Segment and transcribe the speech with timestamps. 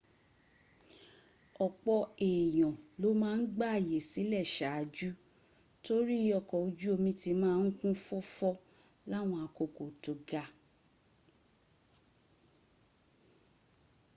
[1.65, 1.99] ọ̀pọ̀
[2.29, 5.09] èèyàn ló ma ń gbààyè sílẹ̀ saájú
[5.83, 8.53] torí ọkọ̀ ojú omi ti ma ń kún fọ́fọ́
[9.11, 10.43] láwọn àkókò tó ga